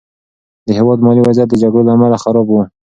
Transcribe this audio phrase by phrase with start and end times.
[0.65, 2.57] د هېواد مالي وضعیت د جګړو له امله خراب و.